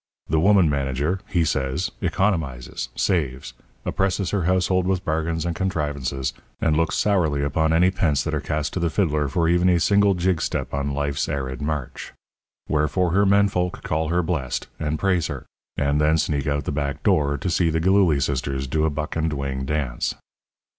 The 0.29 0.39
woman 0.39 0.67
manager 0.67 1.19
(he 1.27 1.45
says) 1.45 1.91
economizes, 2.01 2.89
saves, 2.95 3.53
oppresses 3.85 4.31
her 4.31 4.45
household 4.45 4.87
with 4.87 5.05
bargains 5.05 5.45
and 5.45 5.55
contrivances, 5.55 6.33
and 6.59 6.75
looks 6.75 6.95
sourly 6.97 7.43
upon 7.43 7.71
any 7.71 7.91
pence 7.91 8.23
that 8.23 8.33
are 8.33 8.41
cast 8.41 8.73
to 8.73 8.79
the 8.79 8.89
fiddler 8.89 9.27
for 9.27 9.47
even 9.47 9.69
a 9.69 9.79
single 9.79 10.15
jig 10.15 10.41
step 10.41 10.73
on 10.73 10.91
life's 10.95 11.29
arid 11.29 11.61
march. 11.61 12.13
Wherefore 12.67 13.11
her 13.11 13.27
men 13.27 13.47
folk 13.47 13.83
call 13.83 14.07
her 14.07 14.23
blessed, 14.23 14.65
and 14.79 14.97
praise 14.97 15.27
her; 15.27 15.45
and 15.77 16.01
then 16.01 16.17
sneak 16.17 16.47
out 16.47 16.63
the 16.63 16.71
backdoor 16.71 17.37
to 17.37 17.49
see 17.51 17.69
the 17.69 17.79
Gilhooly 17.79 18.19
Sisters 18.21 18.65
do 18.65 18.85
a 18.85 18.89
buck 18.89 19.15
and 19.15 19.31
wing 19.31 19.65
dance. 19.65 20.15